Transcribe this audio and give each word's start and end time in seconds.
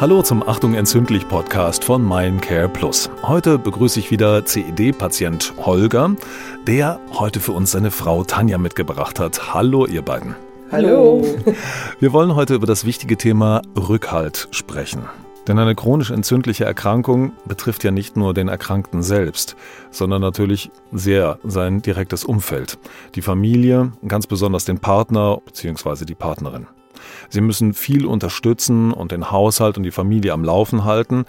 Hallo 0.00 0.22
zum 0.22 0.42
Achtung 0.42 0.74
entzündlich 0.74 1.28
Podcast 1.28 1.84
von 1.84 2.06
Mindcare 2.06 2.68
Plus. 2.68 3.08
Heute 3.22 3.58
begrüße 3.58 4.00
ich 4.00 4.10
wieder 4.10 4.44
CED-Patient 4.44 5.54
Holger, 5.58 6.16
der 6.66 6.98
heute 7.12 7.38
für 7.38 7.52
uns 7.52 7.70
seine 7.70 7.90
Frau 7.90 8.24
Tanja 8.24 8.58
mitgebracht 8.58 9.20
hat. 9.20 9.54
Hallo 9.54 9.86
ihr 9.86 10.02
beiden. 10.02 10.34
Hallo. 10.72 11.24
Wir 12.00 12.12
wollen 12.12 12.34
heute 12.34 12.54
über 12.54 12.66
das 12.66 12.84
wichtige 12.84 13.16
Thema 13.16 13.62
Rückhalt 13.76 14.48
sprechen. 14.50 15.02
Denn 15.46 15.58
eine 15.58 15.74
chronisch 15.74 16.10
entzündliche 16.10 16.64
Erkrankung 16.64 17.32
betrifft 17.46 17.82
ja 17.84 17.90
nicht 17.90 18.16
nur 18.16 18.32
den 18.32 18.48
Erkrankten 18.48 19.02
selbst, 19.02 19.56
sondern 19.90 20.20
natürlich 20.20 20.70
sehr 20.92 21.38
sein 21.44 21.82
direktes 21.82 22.24
Umfeld. 22.24 22.78
Die 23.16 23.22
Familie, 23.22 23.92
ganz 24.06 24.26
besonders 24.26 24.64
den 24.64 24.78
Partner 24.78 25.38
bzw. 25.44 26.04
die 26.04 26.14
Partnerin. 26.14 26.66
Sie 27.28 27.40
müssen 27.40 27.74
viel 27.74 28.06
unterstützen 28.06 28.92
und 28.92 29.12
den 29.12 29.30
Haushalt 29.30 29.76
und 29.76 29.82
die 29.82 29.90
Familie 29.90 30.32
am 30.32 30.44
Laufen 30.44 30.84
halten. 30.84 31.24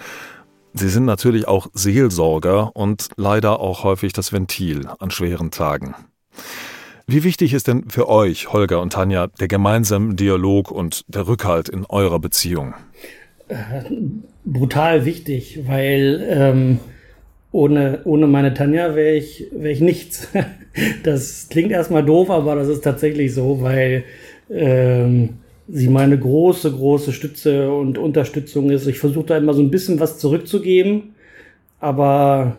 Sie 0.73 0.89
sind 0.89 1.05
natürlich 1.05 1.47
auch 1.47 1.67
Seelsorger 1.73 2.75
und 2.75 3.09
leider 3.15 3.59
auch 3.59 3.83
häufig 3.83 4.13
das 4.13 4.33
Ventil 4.33 4.87
an 4.99 5.11
schweren 5.11 5.51
Tagen. 5.51 5.93
Wie 7.05 7.23
wichtig 7.23 7.53
ist 7.53 7.67
denn 7.67 7.89
für 7.89 8.07
euch, 8.07 8.53
Holger 8.53 8.81
und 8.81 8.93
Tanja, 8.93 9.27
der 9.27 9.47
gemeinsame 9.47 10.15
Dialog 10.15 10.71
und 10.71 11.03
der 11.07 11.27
Rückhalt 11.27 11.69
in 11.69 11.85
eurer 11.85 12.19
Beziehung? 12.19 12.73
Äh, 13.49 13.55
brutal 14.45 15.05
wichtig, 15.05 15.59
weil 15.67 16.25
ähm, 16.29 16.79
ohne, 17.51 18.01
ohne 18.05 18.27
meine 18.27 18.53
Tanja 18.53 18.95
wäre 18.95 19.15
ich, 19.15 19.47
wär 19.51 19.71
ich 19.71 19.81
nichts. 19.81 20.27
Das 21.03 21.49
klingt 21.51 21.71
erstmal 21.71 22.03
doof, 22.03 22.31
aber 22.31 22.55
das 22.55 22.67
ist 22.67 22.83
tatsächlich 22.83 23.35
so, 23.35 23.61
weil 23.61 24.05
ähm, 24.49 25.37
sie 25.67 25.87
meine 25.87 26.17
große, 26.17 26.71
große 26.71 27.13
Stütze 27.13 27.71
und 27.71 27.97
Unterstützung 27.97 28.69
ist. 28.69 28.87
Ich 28.87 28.99
versuche 28.99 29.27
da 29.27 29.37
immer 29.37 29.53
so 29.53 29.61
ein 29.61 29.71
bisschen 29.71 29.99
was 29.99 30.19
zurückzugeben, 30.19 31.15
aber 31.79 32.57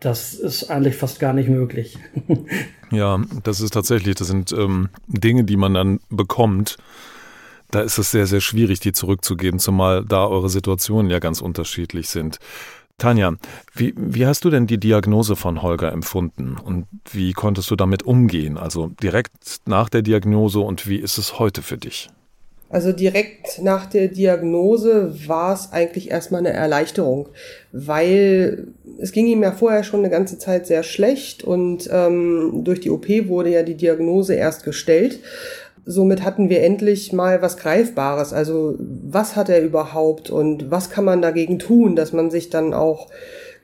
das 0.00 0.34
ist 0.34 0.70
eigentlich 0.70 0.96
fast 0.96 1.20
gar 1.20 1.32
nicht 1.32 1.48
möglich. 1.48 1.98
ja, 2.90 3.22
das 3.42 3.60
ist 3.60 3.72
tatsächlich, 3.72 4.14
das 4.14 4.28
sind 4.28 4.52
ähm, 4.52 4.88
Dinge, 5.06 5.44
die 5.44 5.56
man 5.56 5.74
dann 5.74 6.00
bekommt 6.08 6.78
da 7.70 7.80
ist 7.80 7.98
es 7.98 8.10
sehr, 8.10 8.26
sehr 8.26 8.40
schwierig, 8.40 8.80
die 8.80 8.92
zurückzugeben, 8.92 9.60
zumal 9.60 10.04
da 10.04 10.26
eure 10.26 10.48
Situationen 10.48 11.10
ja 11.10 11.18
ganz 11.18 11.40
unterschiedlich 11.40 12.08
sind. 12.08 12.38
Tanja, 12.98 13.34
wie, 13.74 13.94
wie 13.96 14.26
hast 14.26 14.44
du 14.44 14.50
denn 14.50 14.66
die 14.66 14.78
Diagnose 14.78 15.34
von 15.34 15.62
Holger 15.62 15.90
empfunden 15.90 16.56
und 16.58 16.86
wie 17.10 17.32
konntest 17.32 17.70
du 17.70 17.76
damit 17.76 18.02
umgehen? 18.02 18.58
Also 18.58 18.88
direkt 19.02 19.60
nach 19.64 19.88
der 19.88 20.02
Diagnose 20.02 20.60
und 20.60 20.86
wie 20.86 20.96
ist 20.96 21.16
es 21.16 21.38
heute 21.38 21.62
für 21.62 21.78
dich? 21.78 22.10
Also 22.70 22.92
direkt 22.92 23.60
nach 23.60 23.86
der 23.86 24.06
Diagnose 24.06 25.12
war 25.26 25.52
es 25.52 25.72
eigentlich 25.72 26.12
erstmal 26.12 26.38
eine 26.38 26.52
Erleichterung, 26.52 27.28
weil 27.72 28.68
es 29.00 29.10
ging 29.10 29.26
ihm 29.26 29.42
ja 29.42 29.50
vorher 29.50 29.82
schon 29.82 30.00
eine 30.00 30.08
ganze 30.08 30.38
Zeit 30.38 30.68
sehr 30.68 30.84
schlecht 30.84 31.42
und 31.42 31.90
ähm, 31.92 32.60
durch 32.62 32.80
die 32.80 32.90
OP 32.90 33.08
wurde 33.26 33.50
ja 33.50 33.64
die 33.64 33.74
Diagnose 33.74 34.34
erst 34.34 34.64
gestellt. 34.64 35.18
Somit 35.84 36.22
hatten 36.22 36.48
wir 36.48 36.62
endlich 36.62 37.12
mal 37.12 37.42
was 37.42 37.56
Greifbares. 37.56 38.32
Also 38.32 38.76
was 38.78 39.34
hat 39.34 39.48
er 39.48 39.62
überhaupt 39.62 40.30
und 40.30 40.70
was 40.70 40.90
kann 40.90 41.04
man 41.04 41.22
dagegen 41.22 41.58
tun, 41.58 41.96
dass 41.96 42.12
man 42.12 42.30
sich 42.30 42.50
dann 42.50 42.72
auch 42.72 43.08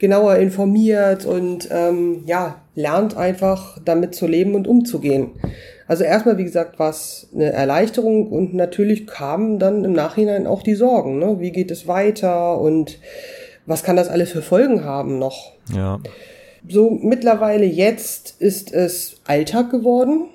genauer 0.00 0.36
informiert 0.36 1.26
und 1.26 1.68
ähm, 1.70 2.24
ja, 2.26 2.60
lernt 2.74 3.16
einfach 3.16 3.78
damit 3.84 4.16
zu 4.16 4.26
leben 4.26 4.56
und 4.56 4.66
umzugehen. 4.66 5.30
Also 5.88 6.04
erstmal, 6.04 6.36
wie 6.36 6.44
gesagt, 6.44 6.78
war 6.78 6.90
es 6.90 7.28
eine 7.34 7.52
Erleichterung 7.52 8.28
und 8.28 8.54
natürlich 8.54 9.06
kamen 9.06 9.58
dann 9.58 9.84
im 9.84 9.92
Nachhinein 9.92 10.46
auch 10.46 10.62
die 10.62 10.74
Sorgen. 10.74 11.18
Ne? 11.18 11.36
Wie 11.38 11.52
geht 11.52 11.70
es 11.70 11.86
weiter 11.86 12.60
und 12.60 12.98
was 13.66 13.82
kann 13.82 13.96
das 13.96 14.08
alles 14.08 14.32
für 14.32 14.42
Folgen 14.42 14.84
haben 14.84 15.18
noch? 15.18 15.52
Ja. 15.72 16.00
So 16.68 16.90
mittlerweile 16.90 17.64
jetzt 17.64 18.40
ist 18.40 18.72
es 18.72 19.20
Alltag 19.26 19.70
geworden. 19.70 20.26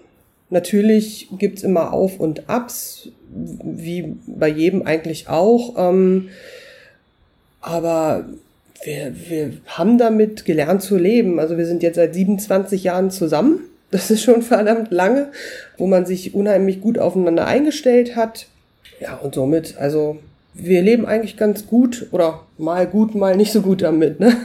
Natürlich 0.49 1.27
gibt's 1.37 1.63
immer 1.63 1.93
Auf 1.93 2.19
und 2.19 2.49
Abs, 2.49 3.09
wie 3.29 4.15
bei 4.27 4.47
jedem 4.47 4.85
eigentlich 4.85 5.27
auch. 5.29 5.75
Ähm, 5.77 6.29
aber 7.61 8.25
wir, 8.83 9.13
wir 9.29 9.53
haben 9.67 9.97
damit 9.97 10.45
gelernt 10.45 10.81
zu 10.81 10.97
leben. 10.97 11.39
Also 11.39 11.57
wir 11.57 11.65
sind 11.65 11.83
jetzt 11.83 11.95
seit 11.95 12.13
27 12.13 12.83
Jahren 12.83 13.11
zusammen. 13.11 13.61
Das 13.91 14.09
ist 14.09 14.23
schon 14.23 14.41
verdammt 14.41 14.91
lange, 14.91 15.31
wo 15.77 15.85
man 15.85 16.05
sich 16.05 16.33
unheimlich 16.33 16.81
gut 16.81 16.97
aufeinander 16.97 17.45
eingestellt 17.45 18.15
hat. 18.15 18.47
Ja, 18.99 19.17
und 19.17 19.35
somit, 19.35 19.77
also 19.77 20.19
wir 20.53 20.81
leben 20.81 21.05
eigentlich 21.05 21.37
ganz 21.37 21.67
gut 21.67 22.07
oder 22.11 22.41
mal 22.57 22.87
gut, 22.87 23.15
mal 23.15 23.35
nicht 23.35 23.51
so 23.51 23.61
gut 23.61 23.81
damit, 23.81 24.19
ne? 24.19 24.37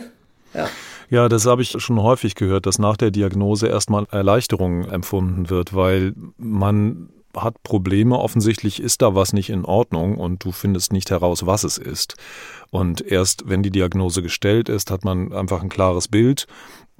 Ja. 0.54 0.68
Ja, 1.08 1.28
das 1.28 1.46
habe 1.46 1.62
ich 1.62 1.70
schon 1.70 2.02
häufig 2.02 2.34
gehört, 2.34 2.66
dass 2.66 2.80
nach 2.80 2.96
der 2.96 3.12
Diagnose 3.12 3.68
erstmal 3.68 4.06
Erleichterung 4.10 4.90
empfunden 4.90 5.50
wird, 5.50 5.74
weil 5.74 6.14
man 6.36 7.10
hat 7.36 7.62
Probleme, 7.62 8.18
offensichtlich 8.18 8.80
ist 8.80 9.02
da 9.02 9.14
was 9.14 9.32
nicht 9.32 9.50
in 9.50 9.64
Ordnung 9.64 10.16
und 10.16 10.44
du 10.44 10.52
findest 10.52 10.92
nicht 10.92 11.10
heraus, 11.10 11.46
was 11.46 11.64
es 11.64 11.78
ist. 11.78 12.16
Und 12.70 13.00
erst 13.00 13.48
wenn 13.48 13.62
die 13.62 13.70
Diagnose 13.70 14.22
gestellt 14.22 14.68
ist, 14.68 14.90
hat 14.90 15.04
man 15.04 15.32
einfach 15.32 15.62
ein 15.62 15.68
klares 15.68 16.08
Bild 16.08 16.46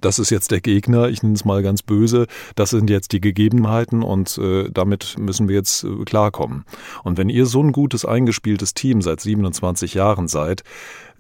das 0.01 0.19
ist 0.19 0.31
jetzt 0.31 0.51
der 0.51 0.61
Gegner, 0.61 1.09
ich 1.09 1.23
nenne 1.23 1.35
es 1.35 1.45
mal 1.45 1.63
ganz 1.63 1.83
böse, 1.83 2.27
das 2.55 2.71
sind 2.71 2.91
jetzt 2.91 3.13
die 3.13 3.21
Gegebenheiten 3.21 4.03
und 4.03 4.37
äh, 4.39 4.71
damit 4.71 5.17
müssen 5.19 5.49
wir 5.49 5.57
jetzt 5.57 5.85
äh, 5.85 6.05
klarkommen. 6.05 6.65
Und 7.03 7.17
wenn 7.17 7.29
ihr 7.29 7.47
so 7.47 7.63
ein 7.63 7.73
gutes 7.73 8.05
eingespieltes 8.05 8.75
Team 8.75 9.01
seit 9.01 9.21
27 9.21 9.95
Jahren 9.95 10.29
seid, 10.29 10.65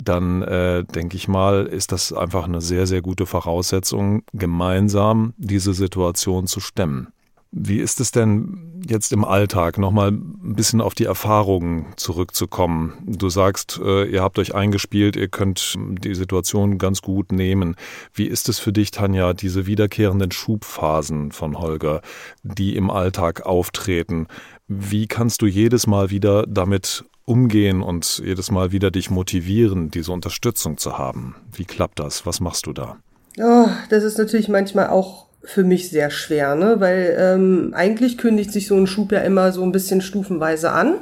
dann 0.03 0.43
äh, 0.43 0.85
denke 0.85 1.17
ich 1.17 1.27
mal, 1.27 1.67
ist 1.67 1.93
das 1.93 2.13
einfach 2.13 2.45
eine 2.45 2.61
sehr, 2.61 2.87
sehr 2.87 3.01
gute 3.01 3.25
Voraussetzung, 3.25 4.25
gemeinsam 4.35 5.33
diese 5.39 5.73
Situation 5.73 6.47
zu 6.47 6.61
stemmen. 6.61 7.09
Wie 7.59 7.79
ist 7.79 8.01
es 8.01 8.11
denn 8.11 8.83
jetzt 8.87 9.15
im 9.15 9.25
Alltag, 9.25 9.79
nochmal 9.79 10.11
ein 10.11 10.55
bisschen 10.55 10.83
auf 10.83 10.95
die 10.95 11.07
Erfahrungen 11.07 11.87
zurückzukommen? 11.97 12.93
Du 13.07 13.31
sagst, 13.31 13.81
äh, 13.83 14.05
ihr 14.05 14.23
habt 14.23 14.39
euch 14.39 14.55
eingespielt, 14.55 15.17
ihr 15.17 15.29
könnt 15.29 15.75
die 15.79 16.15
Situation 16.15 16.77
ganz 16.77 17.01
gut 17.01 17.33
nehmen. 17.33 17.75
Wie 18.13 18.27
ist 18.27 18.51
es 18.51 18.59
für 18.59 18.75
dich, 18.75 18.91
Tanja, 18.91 19.33
diese 19.33 19.67
wiederkehrenden 19.67 20.33
Schubphasen 20.33 21.33
von 21.33 21.59
Holger, 21.59 22.03
die 22.43 22.77
im 22.77 22.91
Alltag 22.91 23.47
auftreten? 23.47 24.27
Wie 24.69 25.07
kannst 25.07 25.41
du 25.41 25.47
jedes 25.47 25.87
Mal 25.87 26.11
wieder 26.11 26.45
damit 26.47 27.07
umgehen 27.25 27.81
und 27.81 28.21
jedes 28.23 28.51
Mal 28.51 28.71
wieder 28.71 28.91
dich 28.91 29.09
motivieren, 29.11 29.91
diese 29.91 30.13
Unterstützung 30.13 30.77
zu 30.77 30.99
haben? 30.99 31.37
Wie 31.55 31.65
klappt 31.65 32.01
das? 32.01 32.27
Was 32.27 32.41
machst 32.41 32.67
du 32.67 32.75
da? 32.75 32.99
Oh, 33.39 33.69
das 33.89 34.05
ist 34.05 34.19
natürlich 34.19 34.49
manchmal 34.49 34.89
auch 34.89 35.27
für 35.47 35.65
mich 35.65 35.91
sehr 35.91 36.11
schwer, 36.11 36.55
ne? 36.57 36.77
weil 36.79 37.17
ähm, 37.19 37.73
eigentlich 37.75 38.19
kündigt 38.19 38.53
sich 38.53 38.67
so 38.67 38.77
ein 38.77 38.87
Schub 38.87 39.13
ja 39.13 39.21
immer 39.21 39.53
so 39.53 39.63
ein 39.63 39.73
bisschen 39.73 40.01
stufenweise 40.01 40.73
an, 40.73 40.97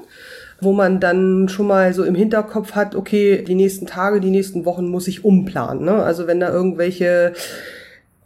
wo 0.60 0.72
man 0.72 1.00
dann 1.00 1.48
schon 1.48 1.66
mal 1.66 1.94
so 1.94 2.04
im 2.04 2.14
Hinterkopf 2.14 2.72
hat, 2.72 2.94
okay, 2.94 3.42
die 3.42 3.54
nächsten 3.54 3.86
Tage, 3.86 4.20
die 4.20 4.30
nächsten 4.30 4.64
Wochen 4.66 4.86
muss 4.86 5.08
ich 5.08 5.24
umplanen. 5.24 5.84
Ne? 5.84 5.94
Also 5.94 6.26
wenn 6.26 6.40
da 6.40 6.50
irgendwelche 6.50 7.32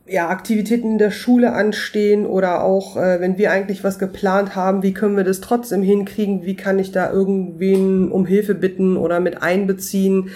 ja, 0.06 0.28
Aktivitäten 0.28 0.92
in 0.92 0.98
der 0.98 1.10
Schule 1.10 1.52
anstehen 1.52 2.26
oder 2.26 2.64
auch, 2.64 2.96
äh, 2.96 3.20
wenn 3.20 3.38
wir 3.38 3.52
eigentlich 3.52 3.84
was 3.84 3.98
geplant 3.98 4.56
haben, 4.56 4.82
wie 4.82 4.94
können 4.94 5.16
wir 5.16 5.24
das 5.24 5.40
trotzdem 5.40 5.82
hinkriegen, 5.82 6.44
wie 6.44 6.56
kann 6.56 6.78
ich 6.78 6.90
da 6.90 7.12
irgendwen 7.12 8.10
um 8.10 8.26
Hilfe 8.26 8.54
bitten 8.54 8.96
oder 8.96 9.20
mit 9.20 9.42
einbeziehen, 9.42 10.30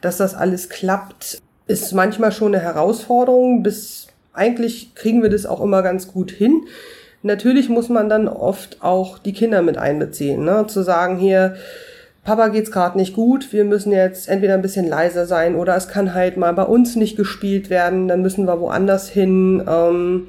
dass 0.00 0.16
das 0.16 0.34
alles 0.34 0.68
klappt, 0.68 1.42
ist 1.66 1.92
manchmal 1.92 2.32
schon 2.32 2.54
eine 2.54 2.62
Herausforderung, 2.62 3.62
bis 3.62 4.06
eigentlich 4.36 4.94
kriegen 4.94 5.22
wir 5.22 5.30
das 5.30 5.46
auch 5.46 5.60
immer 5.60 5.82
ganz 5.82 6.08
gut 6.08 6.30
hin. 6.30 6.62
Natürlich 7.22 7.68
muss 7.68 7.88
man 7.88 8.08
dann 8.08 8.28
oft 8.28 8.82
auch 8.82 9.18
die 9.18 9.32
Kinder 9.32 9.62
mit 9.62 9.78
einbeziehen, 9.78 10.44
ne? 10.44 10.66
zu 10.68 10.82
sagen 10.82 11.16
hier, 11.16 11.56
Papa 12.26 12.48
geht's 12.48 12.72
gerade 12.72 12.98
nicht 12.98 13.14
gut, 13.14 13.52
wir 13.52 13.64
müssen 13.64 13.92
jetzt 13.92 14.28
entweder 14.28 14.54
ein 14.54 14.62
bisschen 14.62 14.88
leiser 14.88 15.26
sein 15.26 15.54
oder 15.54 15.76
es 15.76 15.88
kann 15.88 16.12
halt 16.12 16.36
mal 16.36 16.52
bei 16.52 16.64
uns 16.64 16.96
nicht 16.96 17.16
gespielt 17.16 17.70
werden, 17.70 18.08
dann 18.08 18.20
müssen 18.20 18.46
wir 18.46 18.60
woanders 18.60 19.08
hin. 19.08 19.62
Ähm, 19.66 20.26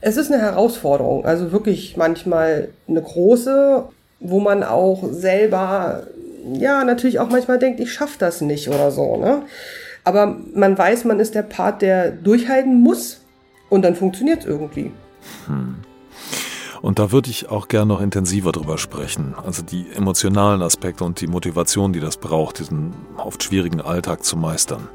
es 0.00 0.18
ist 0.18 0.30
eine 0.30 0.40
Herausforderung, 0.40 1.24
also 1.24 1.50
wirklich 1.50 1.96
manchmal 1.96 2.68
eine 2.88 3.00
große, 3.00 3.84
wo 4.20 4.38
man 4.38 4.62
auch 4.62 5.02
selber, 5.10 6.04
ja, 6.52 6.84
natürlich 6.84 7.20
auch 7.20 7.30
manchmal 7.30 7.58
denkt, 7.58 7.80
ich 7.80 7.92
schaff 7.92 8.18
das 8.18 8.42
nicht 8.42 8.68
oder 8.68 8.90
so, 8.90 9.16
ne? 9.16 9.42
Aber 10.06 10.36
man 10.54 10.78
weiß, 10.78 11.04
man 11.04 11.18
ist 11.18 11.34
der 11.34 11.42
Part, 11.42 11.82
der 11.82 12.12
durchhalten 12.12 12.80
muss 12.80 13.22
und 13.68 13.82
dann 13.82 13.96
funktioniert 13.96 14.40
es 14.40 14.46
irgendwie. 14.46 14.92
Hm. 15.46 15.78
Und 16.80 17.00
da 17.00 17.10
würde 17.10 17.28
ich 17.28 17.48
auch 17.48 17.66
gerne 17.66 17.86
noch 17.86 18.00
intensiver 18.00 18.52
drüber 18.52 18.78
sprechen. 18.78 19.34
Also 19.44 19.62
die 19.62 19.86
emotionalen 19.92 20.62
Aspekte 20.62 21.02
und 21.02 21.20
die 21.20 21.26
Motivation, 21.26 21.92
die 21.92 21.98
das 21.98 22.18
braucht, 22.18 22.60
diesen 22.60 22.92
oft 23.16 23.42
schwierigen 23.42 23.80
Alltag 23.80 24.22
zu 24.22 24.36
meistern. 24.36 24.88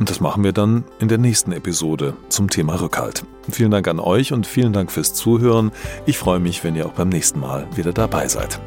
Und 0.00 0.10
das 0.10 0.18
machen 0.18 0.42
wir 0.42 0.52
dann 0.52 0.82
in 0.98 1.06
der 1.06 1.18
nächsten 1.18 1.52
Episode 1.52 2.14
zum 2.28 2.50
Thema 2.50 2.80
Rückhalt. 2.80 3.24
Vielen 3.48 3.70
Dank 3.70 3.86
an 3.86 4.00
euch 4.00 4.32
und 4.32 4.48
vielen 4.48 4.72
Dank 4.72 4.90
fürs 4.90 5.14
Zuhören. 5.14 5.70
Ich 6.04 6.18
freue 6.18 6.40
mich, 6.40 6.64
wenn 6.64 6.74
ihr 6.74 6.86
auch 6.86 6.94
beim 6.94 7.10
nächsten 7.10 7.38
Mal 7.38 7.68
wieder 7.76 7.92
dabei 7.92 8.26
seid. 8.26 8.58